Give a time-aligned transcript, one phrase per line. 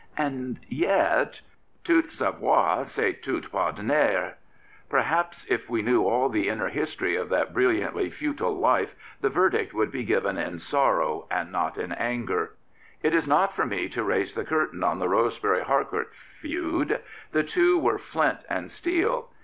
[0.17, 1.41] And yet—
[1.83, 4.33] Tout savoir, c*est tout pardonner.
[4.89, 9.75] Perhaps if we knew all the inner history of that brilliantly futile life the verdict
[9.75, 12.53] would be given in sorrow and not in anger.
[13.03, 16.99] It is not for me to raise the curtain on the Roseben^ Harcourt feud.
[17.31, 19.29] The two were flint and steel.